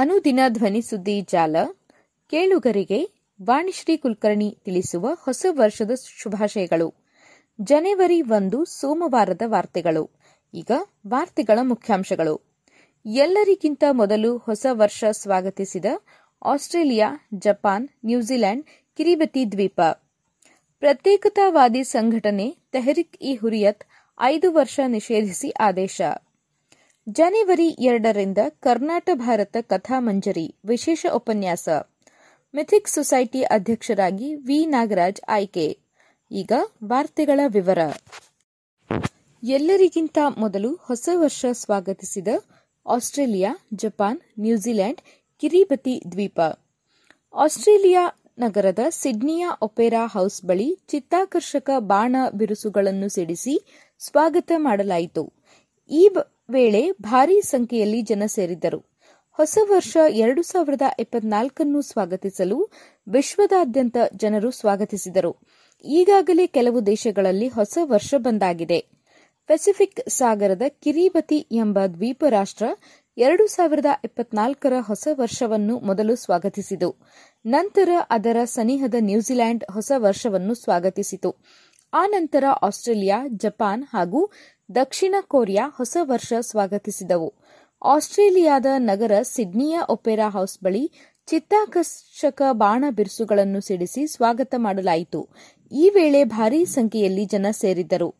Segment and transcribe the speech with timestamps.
[0.00, 1.56] ಅನುದಿನ ಧ್ವನಿ ಸುದ್ದಿ ಜಾಲ,
[2.30, 3.10] ಕೇಳುಗರಿಗೆ
[3.42, 6.94] ವಾಣಿಶ್ರೀ ಕುಲಕರ್ಣಿ ತಿಳಿಸುವ ಹೊಸ ವರ್ಷದ ಶುಭಾಶಯಗಳು.
[7.60, 10.10] ಜನವರಿ ಒಂದು, ಸೋಮವಾರದ ವಾರ್ತೆಗಳು.
[10.54, 10.70] ಈಗ
[11.08, 12.40] ವಾರ್ತೆಗಳ ಮುಖ್ಯಾಂಶಗಳು.
[13.06, 15.84] ಎಲ್ಲರಿಗಿಂತ ಮೊದಲು ಹೊಸ ವರ್ಷ ಸ್ವಾಗತಿಸಿದ
[16.44, 19.80] Australia, Japan New Zealand Kiribati ದ್ವೀಪ.
[20.78, 23.84] ಪ್ರತ್ಯೇಕತಾವಾದಿ ಸಂಘಟನೆ ತೆಹರಿಕ್ ಇ ಹುರಿಯತ್
[24.20, 26.00] ಐದು ವರ್ಷ ನಿಷೇಧಿಸಿ ಆದೇಶ.
[27.06, 31.68] ಜನವರಿ ಎರಡರಿಂದ ಕರ್ನಾಟಕ ಭಾರತ ಕಥಾಮಂಜರಿ ವಿಶೇಷ ಉಪನ್ಯಾಸ.
[32.54, 34.66] ಮಿಥಿಕ್ ಸೊಸೈಟಿ ಅಧ್ಯಕ್ಷರಾಗಿ ವಿ.
[34.66, 35.78] ನಾಗರಾಜ್ ಆಯ್ಕೆ.
[36.30, 36.52] ಈಗ
[36.84, 37.78] ವಾರ್ತೆಗಳ ವಿವರ.
[39.42, 42.28] ಎಲ್ಲರಿಗಿಂತ ಮೊದಲು ಹೊಸ ವರ್ಷ ಸ್ವಾಗತಿಸಿದ
[42.86, 45.00] Australia, Japan New Zealand
[45.42, 46.40] Kiribati ದ್ವೀಪ.
[47.34, 48.04] ಆಸ್ಟ್ರೇಲಿಯಾ
[48.38, 53.56] ನಗರದ ಸಿಡ್ನಿಯ ಒಪೆರಾ ಹೌಸ್ ಬಳಿ ಚಿತ್ತಾಕರ್ಷಕ ಬಾಣ ಬಿರುಸುಗಳನ್ನು ಸಿಡಿಸಿ
[53.98, 55.24] ಸ್ವಾಗತ ಮಾಡಲಾಯಿತು.
[55.90, 56.08] ಈ
[56.50, 58.80] ವೇಳೆ ಭಾರೀ ಸಂಖ್ಯೆಯಲ್ಲಿ ಜನ ಸೇರಿದ್ದರು.
[59.30, 62.70] ಹೊಸ ವರ್ಷ ಎರಡು ಸಾವಿರದ ಇಪ್ಪತ್ನಾಲ್ಕನ್ನು ಸ್ವಾಗತಿಸಲು
[63.08, 65.36] ವಿಶ್ವದಾದ್ಯಂತ ಜನರು ಸ್ವಾಗತಿಸಿದರು.
[65.84, 68.80] ಈಗಾಗಲೇ ಕೆಲವು ದೇಶಗಳಲ್ಲಿ ಹೊಸ ವರ್ಷ ಬಂದಾಗಿದೆ.
[69.46, 72.66] ಪೆಸಿಫಿಕ್ ಸಾಗರದ ಕಿರಿಬತಿ ಎಂಬ ದ್ವೀಪ ರಾಷ್ಟ್ರ
[73.18, 76.90] ಎರಡು ಸಾವಿರದ ಇಪ್ಪತ್ನಾಲ್ಕರ ಹೊಸ ವರ್ಷವನ್ನು ಮೊದಲು ಸ್ವಾಗತಿಸಿತು.
[77.46, 81.36] ನಂತರ ಅದರ ಸನಿಹದ ನ್ಯೂಜಿಲೆಂಡ್ ಹೊಸ ವರ್ಷವನ್ನು ಸ್ವಾಗತಿಸಿತು.
[81.92, 84.30] ಆ ನಂತರ ಆಸ್ಟ್ರೇಲಿಯಾ, ಜಪಾನ್ ಹಾಗೂ
[84.72, 87.34] ದಕ್ಷಿಣ ಕೊರಿಯಾ ಹೊಸ ವರ್ಷ ಸ್ವಾಗತಿಸಿದವು.
[87.82, 90.90] ಆಸ್ಟ್ರೇಲಿಯಾದ ನಗರ ಸಿಡ್ನಿಯ ಒಪೆರಾ ಹೌಸ್ ಬಳಿ
[91.26, 95.28] ಚಿತ್ತಾಕರ್ಷಕ ಬಾಣ ಬಿರುಸುಗಳನ್ನು ಸಿಡಿಸಿ ಸ್ವಾಗತ ಮಾಡಲಾಯಿತು.
[95.72, 98.14] ಈ ವೇಳೆ ಭಾರೀ ಸಂಖ್ಯೆಯಲ್ಲಿ ಜನ ಸೇರಿದ್ದರು.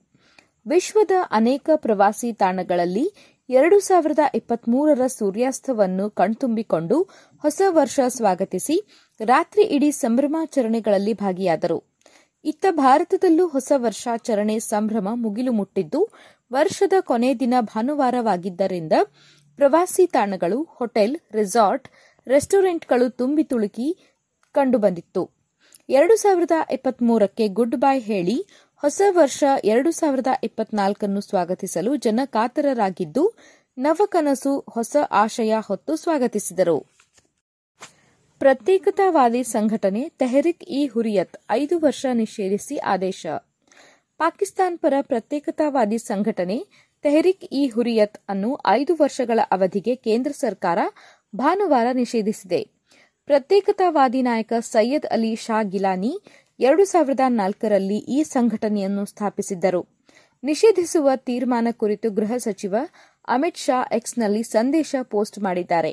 [0.66, 3.12] ವಿಶ್ವದ ಅನೇಕ ಪ್ರವಾಸಿ ತಾಣಗಳಲ್ಲಿ
[3.48, 7.02] ಎರಡು ಸಾವಿರದ ಇಪ್ಪತ್ಮೂರರ ಸೂರ್ಯಾಸ್ತವನ್ನು ಕಣ್ತುಂಬಿಕೊಂಡು
[7.38, 8.76] ಹೊಸ ವರ್ಷ ಸ್ವಾಗತಿಸಿ
[9.20, 11.90] ರಾತ್ರಿ ಇಡೀ ಸಂಭ್ರಮಾಚರಣೆಗಳಲ್ಲಿ ಭಾಗಿಯಾದರು.
[12.44, 16.10] ಇತ್ತ ಭಾರತದಲ್ಲೂ ಹೊಸ ವರ್ಷಾಚರಣೆ ಸಂಭ್ರಮ ಮುಗಿಲು ಮುಟ್ಟಿದ್ದು
[16.52, 18.92] ವರ್ಷದ ಕೊನೆ ದಿನ ಭಾನುವಾರವಾಗಿದ್ದರಿಂದ
[19.56, 21.88] ಪ್ರವಾಸಿ ತಾಣಗಳು, ಹೋಟೆಲ್, ರೆಸಾರ್ಟ್,
[22.26, 23.88] ರೆಸ್ಟೋರೆಂಟ್ಗಳು ತುಂಬಿ ತುಳುಕಿ
[24.52, 25.30] ಕಂಡುಬಂದಿತ್ತು.
[25.88, 28.46] ಎರಡು ಸಾವಿರದ ಇಪ್ಪತ್ಮೂರಕ್ಕೆ ಗುಡ್ ಬೈ ಹೇಳಿ
[28.82, 33.34] ಹೊಸ ವರ್ಷ ಎರಡು ಸಾವಿರದ ಇಪ್ಪತ್ನಾಲ್ಕನ್ನು ಸ್ವಾಗತಿಸಲು ಜನ ಕಾತರರಾಗಿದ್ದು
[33.78, 36.78] ನವಕನಸು ಹೊಸ ಆಶಯ ಹೊತ್ತು ಸ್ವಾಗತಿಸಿದರು.
[38.38, 43.26] ಪ್ರತ್ಯೇಕತಾವಾದಿ ಸಂಘಟನೆ ತೆಹರಿಕ್ ಇ ಹುರಿಯತ್ ಐದು ವರ್ಷ ನಿಷೇಧಿಸಿ ಆದೇಶ.
[44.20, 46.56] ಪಾಕಿಸ್ತಾನ್ ಪರ ಪ್ರತ್ಯೇಕತಾವಾದಿ ಸಂಘಟನೆ
[47.04, 50.78] ತೆಹರಿಕ್ ಇ ಹುರಿಯತ್ ಅನ್ನು ಐದು ವರ್ಷಗಳ ಅವಧಿಗೆ ಕೇಂದ್ರ ಸರ್ಕಾರ
[51.36, 52.60] ಭಾನುವಾರ ನಿಷೇಧಿಸಿದೆ.
[53.26, 56.12] ಪ್ರತ್ಯೇಕತಾವಾದಿ ನಾಯಕ ಸೈಯದ್ ಅಲಿ ಶಾ ಗಿಲಾನಿ
[56.60, 59.82] ಎರಡು ಸಾವಿರದ ನಾಲ್ಕರಲ್ಲಿ ಈ ಸಂಘಟನೆಯನ್ನು ಸ್ಥಾಪಿಸಿದ್ದರು.
[60.42, 62.76] ನಿಷೇಧಿಸುವ ತೀರ್ಮಾನ ಕುರಿತು ಗೃಹ ಸಚಿವ
[63.28, 65.92] ಅಮಿತ್ ಶಾ ಎಕ್ಸ್ನಲ್ಲಿ ಸಂದೇಶ ಪೋಸ್ಟ್ ಮಾಡಿದ್ದಾರೆ.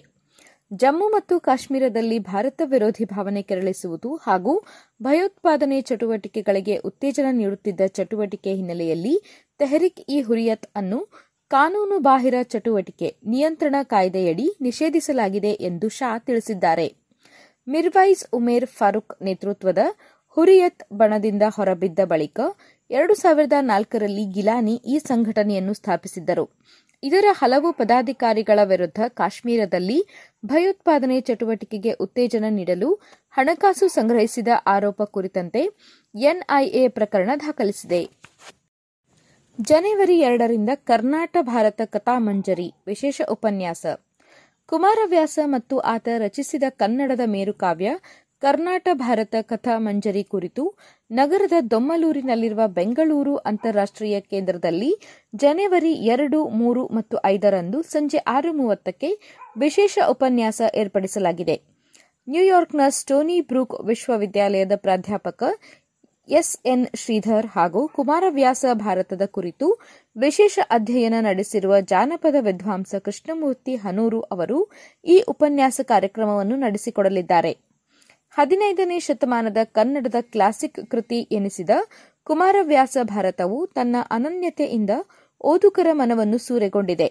[0.71, 4.53] ಜಮ್ಮು ಮತ್ತು ಕಾಶ್ಮೀರದಲ್ಲಿ ಭಾರತ ವಿರೋಧಿ ಭಾವನೆ ಕೆರಳಿಸುವುದು ಹಾಗೂ
[5.01, 9.13] ಭಯೋತ್ಪಾದನೆ ಚಟುವಟಿಕೆಗಳಿಗೆ ಉತ್ತೇಜನ ನೀಡುತ್ತಿದ್ದ ಚಟುವಟಿಕೆ ಹಿನ್ನೆಲೆಯಲ್ಲಿ
[9.59, 10.99] ತೆಹರಿಕ್ ಇ ಹುರಿಯತ್ ಅನ್ನು
[11.51, 16.87] ಕಾನೂನು ಬಾಹಿರ ಚಟುವಟಿಕೆ ನಿಯಂತ್ರಣ ಕಾಯ್ದೆಯಡಿ ನಿಷೇಧಿಸಲಾಗಿದೆ ಎಂದು ಶಾ ತಿಳಿಸಿದ್ದಾರೆ.
[17.67, 19.83] ಮಿರ್ವೈಸ್ ಉಮೇರ್ ಫಾರೂಕ್ ನೇತೃತ್ವದ
[20.37, 22.39] ಹುರಿಯತ್ ಬಣದಿಂದ ಹೊರಬಿದ್ದ ಬಳಿಕ
[22.89, 26.45] ಎರಡು ಸಾವಿರದ ನಾಲ್ಕರಲ್ಲಿ ಗಿಲಾನಿ ಈ ಸಂಘಟನೆಯನ್ನು ಸ್ಥಾಪಿಸಿದ್ದರು.
[27.03, 30.05] ಇದರ ಹಲವು ಪದಾಧಿಕಾರಿಗಳ ವಿರುದ್ಧ ಕಾಶ್ಮೀರದಲ್ಲಿ
[30.45, 32.93] ಭಯೋತ್ಪಾದನೆ ಚಟುವಟಿಕೆಗೆ ಉತ್ತೇಜನ ನೀಡಲು
[33.31, 35.61] ಹಣಕಾಸು ಸಂಗ್ರಹಿಸಿದ ಆರೋಪ ಕುರಿತಂತೆ
[36.15, 38.09] ಎನ್ಐಎ ಪ್ರಕರಣ ದಾಖಲಿಸಿದೆ.
[39.61, 43.85] ಜನವರಿ ಎರಡರಿಂದ ಕರ್ನಾಟಕ ಭಾರತ ಕಥಾಮಂಜರಿ ವಿಶೇಷ ಉಪನ್ಯಾಸ.
[44.65, 47.91] ಕುಮಾರವ್ಯಾಸ ಮತ್ತು ಆತ ರಚಿಸಿದ ಕನ್ನಡದ ಮೇರುಕಾವ್ಯ
[48.41, 50.63] ಕರ್ನಾಟ ಭಾರತ ಕಥಾ ಮಂಜರಿ ಕುರಿತು
[51.11, 54.91] ನಗರದ ದೊಮ್ಮಲೂರಿನಲ್ಲಿರುವ ಬೆಂಗಳೂರು ಅಂತಾರಾಷ್ಟೀಯ ಕೇಂದ್ರದಲ್ಲಿ
[55.35, 59.09] ಜನವರಿ ಎರಡು, ಮೂರು ಮತ್ತು ಐದರಂದು ಸಂಜೆ ಆರು ಮೂವತ್ತಕ್ಕೆ
[59.57, 61.55] ವಿಶೇಷ ಉಪನ್ಯಾಸ ಏರ್ಪಡಿಸಲಾಗಿದೆ.
[62.27, 65.43] ನ್ಯೂಯಾರ್ಕ್ನ ಸ್ಟೋನಿ ಬ್ರೂಕ್ ವಿಶ್ವವಿದ್ಯಾಲಯದ ಪ್ರಾಧ್ಯಾಪಕ
[66.29, 69.67] ಎಸ್ಎನ್ ಶ್ರೀಧರ್ ಹಾಗೂ ಕುಮಾರವ್ಯಾಸ ಭಾರತದ ಕುರಿತು
[70.15, 74.57] ವಿಶೇಷ ಅಧ್ಯಯನ ನಡೆಸಿರುವ ಜಾನಪದ ವಿದ್ವಾಂಸ ಕೃಷ್ಣಮೂರ್ತಿ ಹನೂರು ಅವರು
[75.05, 77.53] ಈ ಉಪನ್ಯಾಸ ಕಾರ್ಯಕ್ರಮವನ್ನು ನಡೆಸಿಕೊಡಲಿದ್ದಾರೆ.
[78.37, 81.69] ಹದಿನೈದನೇ ಶತಮಾನದ ಕನ್ನಡದ ಕ್ಲಾಸಿಕ್ ಕೃತಿ ಎನಿಸಿದ
[82.23, 84.89] ಕುಮಾರವ್ಯಾಸ ಭಾರತವು ತನ್ನ ಅನನ್ಯತೆಯಿಂದ
[85.41, 87.07] ಓದುಗರ ಮನವನ್ನು ಸೂರೆಗೊಂಡಿದೆ.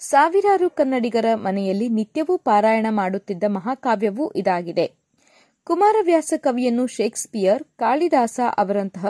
[0.00, 4.86] ಸಾವಿರಾರು ಕನ್ನಡಿಗರ ಮನೆಯಲ್ಲಿ ನಿತ್ಯವೂ ಪಾರಾಯಣ ಮಾಡುತ್ತಿದ್ದ ಮಹಾಕಾವ್ಯವೂ ಇದಾಗಿದೆ.
[5.66, 9.06] ಕುಮಾರವ್ಯಾಸ ಕವಿಯನ್ನು ಶೇಕ್ಸ್ಪಿಯರ್, ಕಾಳಿದಾಸ ಅವರಂತಹ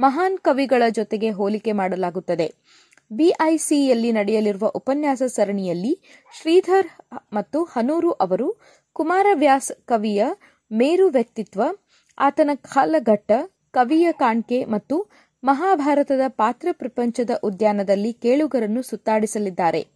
[0.00, 2.54] ಮಹಾನ್ ಕವಿಗಳ ಜೊತೆಗೆ ಹೋಲಿಕೆ ಮಾಡಲಾಗುತ್ತದೆ.
[3.10, 5.92] ಬಿಐಸಿಯಲ್ಲಿ ನಡೆಯಲಿರುವ ಉಪನ್ಯಾಸ ಸರಣಿಯಲ್ಲಿ
[6.40, 6.88] ಶ್ರೀಧರ್
[7.32, 8.48] ಮತ್ತು ಹನೂರು ಅವರು
[8.92, 10.22] ಕುಮಾರವ್ಯಾಸ್ ಕವಿಯ
[10.72, 11.62] ಮೇರು ವ್ಯಕ್ತಿತ್ವ,
[12.18, 13.32] ಆತನ ಕಾಲಘಟ್ಟ,
[13.70, 15.08] ಕವಿಯ ಕಾಣ್ಕೆ ಮತ್ತು
[15.44, 19.86] ಮಹಾಭಾರತದ ಪಾತ್ರ ಪ್ರಪಂಚದ ಉದ್ಯಾನದಲ್ಲಿ ಕೇಳುಗರನ್ನು ಸುತ್ತಾಡಿಸಲಿದ್ದಾರೆ.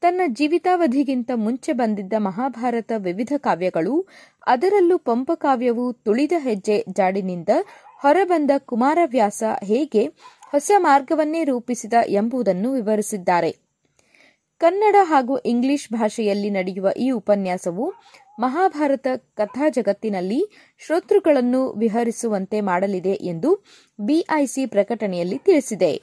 [0.00, 4.06] ತನ್ನ ಜೀವಿತಾವಧಿಗಿಂತ ಮುಂಚೆ ಬಂದಿದ್ದ ಮಹಾಭಾರತ ವಿವಿಧ ಕಾವ್ಯಗಳು,
[4.46, 7.48] ಅದರಲ್ಲೂ ಪಂಪಕಾವ್ಯವು ತುಳಿದ ಹೆಜ್ಜೆ ಜಾಡಿನಿಂದ
[7.98, 10.06] ಹೊರಬಂದ ಕುಮಾರವ್ಯಾಸ ಹೇಗೆ
[10.50, 13.50] ಹೊಸ ಮಾರ್ಗವನ್ನೇ ರೂಪಿಸಿದ ಎಂಬುದನ್ನು ವಿವರಿಸಿದ್ದಾರೆ.
[14.60, 17.94] ಕನ್ನಡ ಹಾಗೂ ಇಂಗ್ಲಿಷ್ ಭಾಷೆಯಲ್ಲಿ ನಡೆಯುವ ಈ ಉಪನ್ಯಾಸವು
[18.40, 20.40] ಮಹಾಭಾರತ ಕಥಾ ಜಗತ್ತಿನಲ್ಲಿ
[20.78, 23.50] ಶ್ರೋತೃಗಳನ್ನು ವಿಹರಿಸುವಂತೆ ಮಾಡಲಿದೆ ಎಂದು
[24.00, 26.02] ಬಿಐಸಿ ಪ್ರಕಟಣೆಯಲ್ಲಿ ತಿಳಿಸಿದೆ.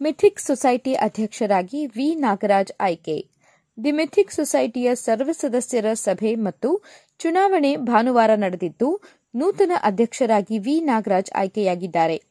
[0.00, 2.14] ಮಿಥಿಕ್ ಸೊಸೈಟಿ ಅಧ್ಯಕ್ಷರಾಗಿ ವಿ.
[2.14, 3.16] ನಾಗರಾಜ್ ಆಯ್ಕೆ.
[3.84, 6.82] ದಿ ಮಿಥಿಕ್ ಸೊಸೈಟಿಯ ಸರ್ವ ಸದಸ್ಯರ ಸಭೆ ಮತ್ತು
[7.18, 9.00] ಚುನಾವಣೆ ಭಾನುವಾರ ನಡೆದಿದ್ದು,
[9.34, 10.80] ನೂತನ ಅಧ್ಯಕ್ಷರಾಗಿ ವಿ.
[10.80, 12.22] ನಾಗರಾಜ್ ಆಯ್ಕೆಯಾಗಿದ್ದಾರೆ.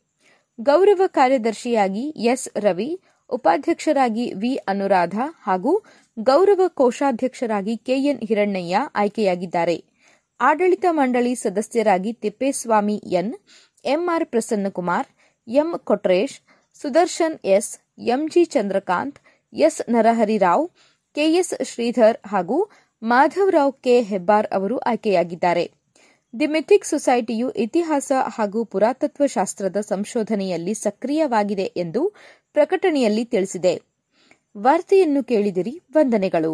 [0.62, 2.50] ಗೌರವ ಕಾರ್ಯದರ್ಶಿಯಾಗಿ ಎಸ್.
[2.58, 4.56] ರವಿ, ಉಪಾಧ್ಯಕ್ಷರಾಗಿ ವಿ.
[4.56, 5.84] ಅನುರಾಧ ಹಾಗೂ
[6.28, 9.84] ಗೌರವ ಕೋಶಾಧ್ಯಕ್ಷರಾಗಿ ಕೆಎನ್ ಹಿರಣ್ಣಯ್ಯ ಆಯ್ಕೆಯಾಗಿದ್ದಾರೆ.
[10.40, 13.34] ಆಡಳಿತ ಮಂಡಳಿ ಸದಸ್ಯರಾಗಿ Tippeswamy N
[13.86, 15.08] MR Prasannakumar,
[15.48, 16.42] M Kotresh,
[16.74, 19.20] Sudarshan S MG Chandrakant,
[19.54, 20.70] S Naraharirao
[21.16, 25.72] KS Sridhar ಹಾಗೂ ಮಾಧವರಾವ್ ಕೆ ಹೆಬ್ಬಾರ್ ಅವರು ಆಯ್ಕೆಯಾಗಿದ್ದಾರೆ.
[26.40, 32.14] ದಿ ಮಿಥಿಕ್ ಸೊಸೈಟಿಯು ಇತಿಹಾಸ ಹಾಗೂ ಪುರಾತತ್ವ ಶಾಸ್ತ್ರದ ಸಂಶೋಧನೆಯಲ್ಲಿ ಸಕ್ರಿಯವಾಗಿದೆ ಎಂದು
[32.54, 33.89] ಪ್ರಕಟಣೆಯಲ್ಲಿ ತಿಳಿಸಿದೆ.
[34.66, 36.54] ವಾರ್ತೆಯನ್ನು ಕೇಳಿದಿರಿ ವಂದನೆಗಳು.